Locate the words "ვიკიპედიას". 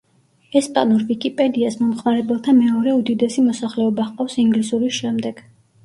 1.11-1.77